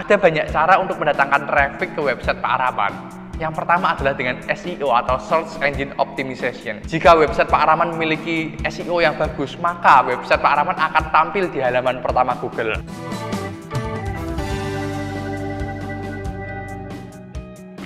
Ada 0.00 0.16
banyak 0.16 0.48
cara 0.48 0.80
untuk 0.80 0.96
mendatangkan 0.96 1.44
traffic 1.44 1.92
ke 1.92 2.00
website 2.00 2.40
Pak 2.40 2.52
Araman. 2.56 2.92
Yang 3.36 3.52
pertama 3.52 3.92
adalah 3.92 4.16
dengan 4.16 4.40
SEO 4.48 4.96
atau 4.96 5.20
Search 5.20 5.60
Engine 5.60 5.92
Optimization. 6.00 6.80
Jika 6.88 7.12
website 7.20 7.52
Pak 7.52 7.68
Araman 7.68 7.92
memiliki 7.92 8.56
SEO 8.64 9.04
yang 9.04 9.20
bagus, 9.20 9.60
maka 9.60 10.00
website 10.08 10.40
Pak 10.40 10.52
Araman 10.56 10.72
akan 10.72 11.04
tampil 11.12 11.52
di 11.52 11.60
halaman 11.60 12.00
pertama 12.00 12.32
Google. 12.40 12.80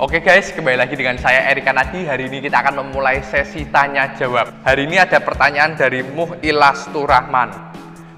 Oke 0.00 0.24
guys, 0.24 0.48
kembali 0.56 0.80
lagi 0.80 0.96
dengan 0.96 1.20
saya 1.20 1.44
Erika 1.52 1.76
Nadi. 1.76 2.08
Hari 2.08 2.32
ini 2.32 2.40
kita 2.40 2.64
akan 2.64 2.88
memulai 2.88 3.20
sesi 3.20 3.68
tanya 3.68 4.16
jawab. 4.16 4.64
Hari 4.64 4.88
ini 4.88 4.96
ada 4.96 5.20
pertanyaan 5.20 5.76
dari 5.76 6.00
Muh 6.00 6.40
Ilastur 6.40 7.04
Rahman. 7.04 7.52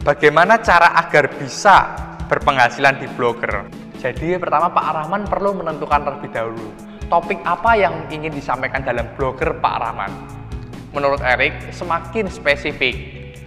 Bagaimana 0.06 0.62
cara 0.62 0.94
agar 0.94 1.26
bisa 1.34 2.06
berpenghasilan 2.30 3.02
di 3.02 3.10
blogger. 3.18 3.79
Jadi 4.00 4.40
pertama 4.40 4.72
Pak 4.72 4.96
Rahman 4.96 5.28
perlu 5.28 5.60
menentukan 5.60 6.00
terlebih 6.00 6.32
dahulu 6.32 6.72
topik 7.12 7.36
apa 7.44 7.76
yang 7.76 7.92
ingin 8.08 8.32
disampaikan 8.32 8.80
dalam 8.80 9.04
blogger 9.12 9.52
Pak 9.60 9.76
Rahman. 9.76 10.08
Menurut 10.96 11.20
Erik, 11.20 11.68
semakin 11.68 12.32
spesifik 12.32 12.96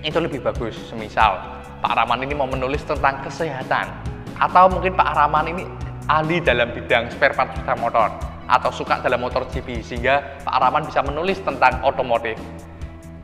itu 0.05 0.13
lebih 0.21 0.45
bagus. 0.45 0.77
Semisal 0.93 1.41
Pak 1.81 1.98
Rahman 1.98 2.21
ini 2.21 2.38
mau 2.38 2.45
menulis 2.45 2.85
tentang 2.85 3.26
kesehatan 3.26 3.89
atau 4.38 4.70
mungkin 4.70 4.93
Pak 4.93 5.09
Rahman 5.17 5.57
ini 5.57 5.66
ahli 6.05 6.38
dalam 6.38 6.70
bidang 6.70 7.09
spare 7.09 7.34
part 7.34 7.49
sepeda 7.57 7.73
motor 7.73 8.13
atau 8.45 8.70
suka 8.70 9.01
dalam 9.01 9.26
motor 9.26 9.49
GP 9.49 9.81
sehingga 9.81 10.38
Pak 10.45 10.54
Rahman 10.54 10.85
bisa 10.85 11.01
menulis 11.01 11.41
tentang 11.41 11.81
otomotif. 11.81 12.38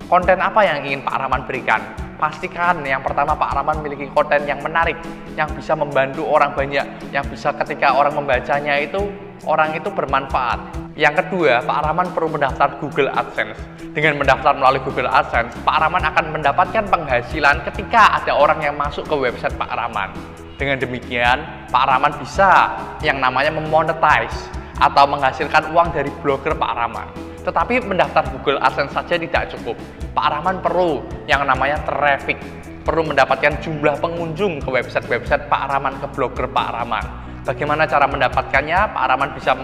Konten 0.09 0.41
apa 0.41 0.65
yang 0.65 0.81
ingin 0.81 1.05
Pak 1.05 1.13
Rahman 1.13 1.45
berikan? 1.45 2.08
Pastikan 2.19 2.83
yang 2.83 2.99
pertama 2.99 3.33
Pak 3.33 3.55
Rahman 3.55 3.79
memiliki 3.79 4.11
konten 4.11 4.43
yang 4.43 4.59
menarik, 4.59 4.99
yang 5.39 5.47
bisa 5.55 5.73
membantu 5.73 6.27
orang 6.27 6.51
banyak, 6.51 6.83
yang 7.15 7.23
bisa 7.31 7.55
ketika 7.55 7.95
orang 7.95 8.13
membacanya 8.13 8.75
itu 8.75 9.07
orang 9.47 9.71
itu 9.71 9.87
bermanfaat. 9.87 10.59
Yang 10.99 11.23
kedua, 11.23 11.63
Pak 11.63 11.79
Rahman 11.87 12.11
perlu 12.11 12.35
mendaftar 12.35 12.75
Google 12.83 13.07
AdSense. 13.15 13.55
Dengan 13.95 14.19
mendaftar 14.19 14.51
melalui 14.51 14.83
Google 14.83 15.07
AdSense, 15.07 15.55
Pak 15.63 15.77
Rahman 15.79 16.03
akan 16.03 16.25
mendapatkan 16.35 16.83
penghasilan 16.91 17.63
ketika 17.71 18.19
ada 18.19 18.35
orang 18.35 18.59
yang 18.59 18.75
masuk 18.75 19.07
ke 19.07 19.15
website 19.15 19.55
Pak 19.55 19.71
Rahman. 19.71 20.11
Dengan 20.59 20.75
demikian, 20.75 21.39
Pak 21.71 21.87
Rahman 21.87 22.19
bisa 22.19 22.75
yang 22.99 23.23
namanya 23.23 23.55
memonetize 23.55 24.51
atau 24.75 25.07
menghasilkan 25.07 25.71
uang 25.71 25.95
dari 25.95 26.11
blogger 26.19 26.51
Pak 26.51 26.71
Rahman. 26.75 27.28
Tetapi 27.43 27.83
mendaftar 27.87 28.27
Google 28.35 28.59
AdSense 28.59 28.93
saja 28.93 29.15
tidak 29.15 29.43
cukup. 29.55 29.75
Pak 30.11 30.27
Rahman 30.27 30.59
perlu 30.59 31.03
yang 31.25 31.47
namanya 31.47 31.79
traffic, 31.87 32.35
perlu 32.83 33.07
mendapatkan 33.07 33.59
jumlah 33.63 33.95
pengunjung 34.03 34.59
ke 34.59 34.69
website-website 34.69 35.47
Pak 35.47 35.63
Rahman, 35.71 35.95
ke 35.99 36.07
blogger 36.11 36.47
Pak 36.51 36.69
Rahman. 36.75 37.05
Bagaimana 37.47 37.87
cara 37.87 38.05
mendapatkannya? 38.05 38.79
Pak 38.91 39.05
Rahman 39.09 39.29
bisa 39.33 39.55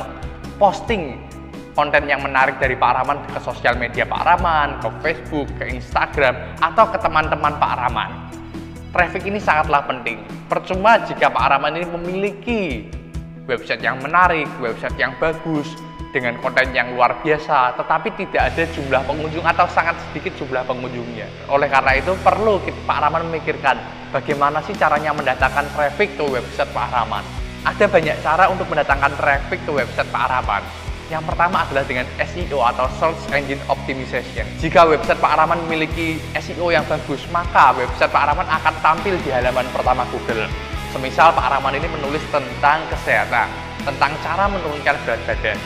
posting 0.56 1.20
konten 1.76 2.08
yang 2.08 2.24
menarik 2.24 2.56
dari 2.58 2.80
Pak 2.80 2.92
Rahman 3.04 3.20
ke 3.28 3.40
sosial 3.44 3.76
media 3.76 4.08
Pak 4.08 4.24
Rahman, 4.24 4.80
ke 4.80 4.88
Facebook, 5.04 5.52
ke 5.60 5.68
Instagram, 5.76 6.34
atau 6.64 6.88
ke 6.88 6.98
teman-teman 7.04 7.54
Pak 7.60 7.74
Rahman. 7.84 8.10
Traffic 8.96 9.28
ini 9.28 9.44
sangatlah 9.44 9.84
penting. 9.84 10.24
Percuma 10.48 11.04
jika 11.04 11.28
Pak 11.28 11.46
Rahman 11.52 11.76
ini 11.76 11.88
memiliki 11.92 12.62
website 13.44 13.84
yang 13.84 14.00
menarik, 14.00 14.48
website 14.64 14.96
yang 14.96 15.12
bagus, 15.20 15.68
dengan 16.16 16.40
konten 16.40 16.72
yang 16.72 16.96
luar 16.96 17.20
biasa, 17.20 17.76
tetapi 17.76 18.16
tidak 18.16 18.56
ada 18.56 18.64
jumlah 18.72 19.04
pengunjung 19.04 19.44
atau 19.44 19.68
sangat 19.68 20.00
sedikit 20.08 20.32
jumlah 20.40 20.64
pengunjungnya. 20.64 21.28
Oleh 21.52 21.68
karena 21.68 22.00
itu 22.00 22.16
perlu 22.24 22.64
Pak 22.64 22.98
Rahman 23.04 23.28
memikirkan 23.28 23.76
bagaimana 24.16 24.64
sih 24.64 24.72
caranya 24.80 25.12
mendatangkan 25.12 25.68
traffic 25.76 26.16
ke 26.16 26.24
website 26.24 26.72
Pak 26.72 26.88
Rahman. 26.96 27.20
Ada 27.68 27.92
banyak 27.92 28.16
cara 28.24 28.48
untuk 28.48 28.64
mendatangkan 28.72 29.12
traffic 29.20 29.60
ke 29.68 29.72
website 29.76 30.08
Pak 30.08 30.26
Rahman. 30.32 30.64
Yang 31.12 31.24
pertama 31.28 31.68
adalah 31.68 31.84
dengan 31.84 32.08
SEO 32.18 32.64
atau 32.64 32.88
Search 32.96 33.30
Engine 33.36 33.60
Optimization. 33.68 34.48
Jika 34.64 34.88
website 34.88 35.20
Pak 35.20 35.36
Rahman 35.36 35.68
memiliki 35.68 36.16
SEO 36.40 36.72
yang 36.72 36.88
bagus, 36.88 37.28
maka 37.30 37.76
website 37.76 38.10
Pak 38.10 38.32
Rahman 38.32 38.48
akan 38.48 38.74
tampil 38.80 39.20
di 39.20 39.36
halaman 39.36 39.68
pertama 39.76 40.08
Google. 40.16 40.48
Semisal 40.96 41.36
Pak 41.36 41.52
Rahman 41.52 41.76
ini 41.76 41.92
menulis 41.92 42.24
tentang 42.32 42.80
kesehatan, 42.88 43.52
tentang 43.84 44.16
cara 44.24 44.48
menurunkan 44.48 44.96
berat 45.04 45.22
badan, 45.28 45.60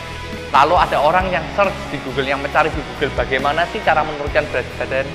Lalu 0.50 0.76
ada 0.82 0.98
orang 0.98 1.30
yang 1.30 1.46
search 1.54 1.78
di 1.94 2.02
Google, 2.02 2.26
yang 2.26 2.42
mencari 2.42 2.74
di 2.74 2.82
Google 2.82 3.14
bagaimana 3.14 3.70
sih 3.70 3.78
cara 3.86 4.02
menurunkan 4.02 4.50
berat 4.50 4.66
badan. 4.82 5.06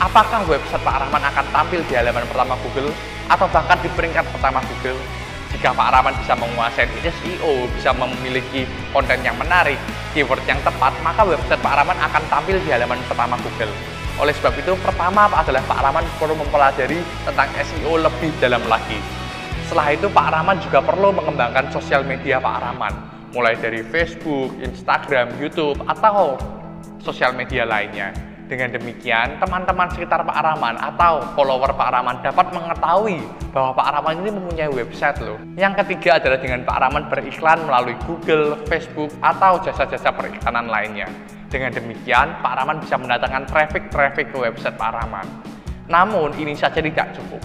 Apakah 0.00 0.48
website 0.48 0.80
Pak 0.80 0.96
Rahman 1.04 1.22
akan 1.28 1.46
tampil 1.52 1.84
di 1.84 1.92
halaman 1.92 2.24
pertama 2.24 2.56
Google 2.64 2.88
atau 3.28 3.46
bahkan 3.52 3.76
di 3.84 3.92
peringkat 3.92 4.24
pertama 4.32 4.64
Google? 4.64 4.96
Jika 5.52 5.76
Pak 5.76 5.88
Rahman 5.92 6.16
bisa 6.16 6.32
menguasai 6.40 6.88
SEO, 7.04 7.68
bisa 7.76 7.92
memiliki 7.92 8.64
konten 8.96 9.20
yang 9.20 9.36
menarik, 9.36 9.76
keyword 10.16 10.40
yang 10.48 10.56
tepat, 10.64 10.96
maka 11.04 11.20
website 11.20 11.60
Pak 11.60 11.74
Rahman 11.76 11.98
akan 12.00 12.22
tampil 12.32 12.56
di 12.64 12.72
halaman 12.72 12.96
pertama 13.04 13.36
Google. 13.44 13.70
Oleh 14.16 14.32
sebab 14.40 14.56
itu, 14.56 14.72
pertama 14.80 15.28
adalah 15.28 15.60
Pak 15.68 15.80
Rahman 15.84 16.04
perlu 16.16 16.32
mempelajari 16.40 17.04
tentang 17.28 17.48
SEO 17.60 18.00
lebih 18.00 18.32
dalam 18.40 18.64
lagi. 18.64 18.96
Setelah 19.68 19.92
itu, 19.92 20.08
Pak 20.08 20.28
Rahman 20.32 20.56
juga 20.64 20.80
perlu 20.80 21.12
mengembangkan 21.12 21.68
sosial 21.68 22.00
media 22.08 22.40
Pak 22.40 22.56
Rahman 22.56 23.21
mulai 23.32 23.56
dari 23.56 23.80
Facebook, 23.80 24.52
Instagram, 24.60 25.32
YouTube, 25.40 25.80
atau 25.88 26.36
sosial 27.00 27.32
media 27.34 27.64
lainnya. 27.64 28.12
Dengan 28.52 28.68
demikian, 28.68 29.40
teman-teman 29.40 29.88
sekitar 29.96 30.28
Pak 30.28 30.36
Rahman 30.44 30.76
atau 30.76 31.24
follower 31.32 31.72
Pak 31.72 31.88
Rahman 31.88 32.20
dapat 32.20 32.52
mengetahui 32.52 33.24
bahwa 33.48 33.72
Pak 33.72 33.88
Rahman 33.96 34.20
ini 34.20 34.30
mempunyai 34.36 34.68
website 34.68 35.24
loh. 35.24 35.40
Yang 35.56 35.80
ketiga 35.80 36.20
adalah 36.20 36.36
dengan 36.36 36.60
Pak 36.68 36.76
Rahman 36.84 37.08
beriklan 37.08 37.64
melalui 37.64 37.96
Google, 38.04 38.60
Facebook, 38.68 39.08
atau 39.24 39.56
jasa-jasa 39.64 40.12
periklanan 40.12 40.68
lainnya. 40.68 41.08
Dengan 41.48 41.72
demikian, 41.72 42.44
Pak 42.44 42.52
Rahman 42.60 42.84
bisa 42.84 43.00
mendatangkan 43.00 43.48
traffic-traffic 43.48 44.36
ke 44.36 44.36
website 44.36 44.76
Pak 44.76 45.00
Rahman. 45.00 45.24
Namun, 45.88 46.36
ini 46.36 46.52
saja 46.52 46.84
tidak 46.84 47.16
cukup. 47.16 47.40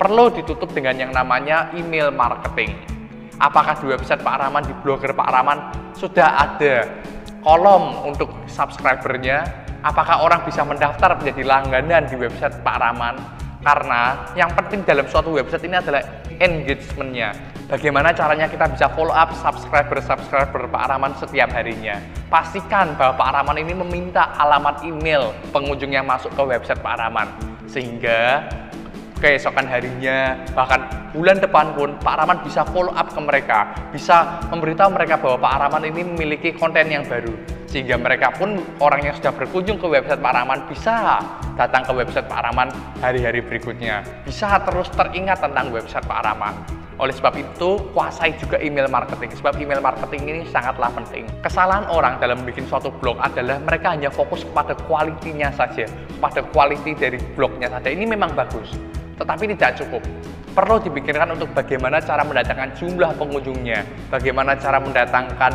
Perlu 0.00 0.32
ditutup 0.32 0.72
dengan 0.72 0.96
yang 0.96 1.12
namanya 1.12 1.68
email 1.76 2.08
marketing 2.08 2.97
apakah 3.38 3.78
di 3.78 3.86
website 3.90 4.20
Pak 4.22 4.36
Rahman, 4.42 4.62
di 4.66 4.74
blogger 4.82 5.14
Pak 5.14 5.28
Rahman 5.30 5.58
sudah 5.94 6.28
ada 6.46 6.86
kolom 7.42 8.06
untuk 8.06 8.30
subscribernya, 8.50 9.46
apakah 9.86 10.26
orang 10.26 10.42
bisa 10.44 10.66
mendaftar 10.66 11.16
menjadi 11.18 11.42
langganan 11.46 12.06
di 12.10 12.18
website 12.18 12.58
Pak 12.66 12.76
Rahman? 12.82 13.16
Karena 13.58 14.30
yang 14.38 14.54
penting 14.54 14.86
dalam 14.86 15.06
suatu 15.10 15.34
website 15.34 15.66
ini 15.66 15.76
adalah 15.78 16.02
engagementnya. 16.38 17.34
Bagaimana 17.68 18.16
caranya 18.16 18.48
kita 18.48 18.64
bisa 18.70 18.86
follow 18.96 19.12
up 19.12 19.34
subscriber-subscriber 19.34 20.70
Pak 20.72 20.84
Rahman 20.88 21.12
setiap 21.18 21.52
harinya. 21.52 22.00
Pastikan 22.32 22.96
bahwa 22.96 23.18
Pak 23.18 23.30
Rahman 23.34 23.58
ini 23.60 23.76
meminta 23.76 24.32
alamat 24.40 24.86
email 24.86 25.36
pengunjung 25.52 25.92
yang 25.92 26.08
masuk 26.08 26.32
ke 26.32 26.42
website 26.48 26.80
Pak 26.80 26.96
Rahman. 26.96 27.28
Sehingga 27.68 28.48
keesokan 29.18 29.66
harinya, 29.66 30.38
bahkan 30.54 31.10
bulan 31.12 31.42
depan 31.42 31.74
pun 31.74 31.98
Pak 31.98 32.14
Rahman 32.22 32.38
bisa 32.46 32.62
follow 32.70 32.94
up 32.94 33.10
ke 33.10 33.20
mereka, 33.20 33.58
bisa 33.90 34.40
memberitahu 34.48 34.94
mereka 34.94 35.18
bahwa 35.18 35.36
Pak 35.42 35.54
Rahman 35.66 35.84
ini 35.90 36.02
memiliki 36.06 36.54
konten 36.54 36.86
yang 36.88 37.04
baru. 37.04 37.34
Sehingga 37.68 38.00
mereka 38.00 38.32
pun 38.32 38.64
orang 38.80 39.04
yang 39.04 39.14
sudah 39.20 39.28
berkunjung 39.36 39.76
ke 39.76 39.84
website 39.84 40.24
Pak 40.24 40.32
Rahman 40.32 40.64
bisa 40.72 41.20
datang 41.52 41.84
ke 41.84 41.92
website 41.92 42.24
Pak 42.24 42.40
Rahman 42.48 42.72
hari-hari 43.04 43.44
berikutnya. 43.44 44.00
Bisa 44.24 44.56
terus 44.64 44.88
teringat 44.88 45.44
tentang 45.44 45.68
website 45.68 46.06
Pak 46.08 46.24
Rahman. 46.24 46.56
Oleh 46.98 47.14
sebab 47.14 47.30
itu, 47.38 47.78
kuasai 47.94 48.34
juga 48.40 48.58
email 48.58 48.90
marketing. 48.90 49.30
Sebab 49.38 49.54
email 49.60 49.78
marketing 49.78 50.22
ini 50.26 50.42
sangatlah 50.50 50.90
penting. 50.96 51.30
Kesalahan 51.44 51.86
orang 51.92 52.18
dalam 52.18 52.42
bikin 52.42 52.66
suatu 52.66 52.90
blog 52.90 53.20
adalah 53.22 53.60
mereka 53.62 53.94
hanya 53.94 54.10
fokus 54.10 54.42
kepada 54.42 54.74
kualitinya 54.88 55.52
saja, 55.54 55.86
pada 56.18 56.42
quality 56.50 56.98
dari 56.98 57.20
blognya 57.38 57.70
saja. 57.70 57.86
Ini 57.86 58.02
memang 58.02 58.34
bagus 58.34 58.74
tetapi 59.18 59.50
tidak 59.52 59.82
cukup. 59.82 60.02
Perlu 60.54 60.80
dipikirkan 60.82 61.34
untuk 61.34 61.50
bagaimana 61.52 62.00
cara 62.02 62.24
mendatangkan 62.24 62.74
jumlah 62.78 63.14
pengunjungnya, 63.14 63.84
bagaimana 64.10 64.56
cara 64.58 64.78
mendatangkan 64.80 65.52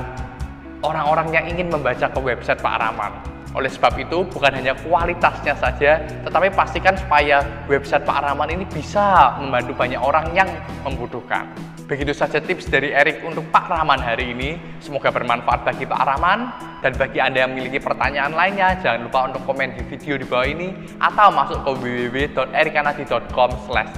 orang-orang 0.84 1.28
yang 1.32 1.46
ingin 1.50 1.68
membaca 1.72 2.08
ke 2.08 2.20
website 2.20 2.60
Pak 2.60 2.76
Rahman. 2.80 3.12
Oleh 3.54 3.70
sebab 3.70 3.94
itu, 4.02 4.26
bukan 4.28 4.50
hanya 4.50 4.74
kualitasnya 4.82 5.54
saja, 5.54 6.02
tetapi 6.26 6.50
pastikan 6.54 6.98
supaya 6.98 7.46
website 7.70 8.02
Pak 8.04 8.26
Rahman 8.26 8.50
ini 8.50 8.66
bisa 8.66 9.38
membantu 9.38 9.78
banyak 9.78 10.02
orang 10.02 10.34
yang 10.34 10.50
membutuhkan. 10.82 11.48
Begitu 11.86 12.16
saja 12.16 12.40
tips 12.40 12.72
dari 12.72 12.96
Erik 12.96 13.22
untuk 13.22 13.46
Pak 13.54 13.70
Rahman 13.70 14.00
hari 14.00 14.34
ini. 14.34 14.58
Semoga 14.80 15.12
bermanfaat 15.12 15.68
bagi 15.68 15.86
Pak 15.86 16.02
Rahman 16.02 16.73
dan 16.84 16.92
bagi 17.00 17.24
Anda 17.24 17.48
yang 17.48 17.56
memiliki 17.56 17.80
pertanyaan 17.80 18.36
lainnya, 18.36 18.76
jangan 18.84 19.08
lupa 19.08 19.32
untuk 19.32 19.48
komen 19.48 19.72
di 19.80 19.82
video 19.88 20.20
di 20.20 20.28
bawah 20.28 20.44
ini 20.44 20.76
atau 21.00 21.32
masuk 21.32 21.64
ke 21.64 21.72
www.erikanadi.com 21.80 23.50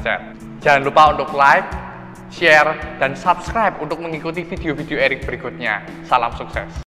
chat. 0.05 0.21
Jangan 0.61 0.81
lupa 0.85 1.17
untuk 1.17 1.33
like, 1.33 1.65
share, 2.29 2.77
dan 3.01 3.17
subscribe 3.17 3.73
untuk 3.81 3.97
mengikuti 3.97 4.45
video-video 4.45 5.01
Erik 5.01 5.25
berikutnya. 5.25 5.81
Salam 6.05 6.29
sukses! 6.37 6.77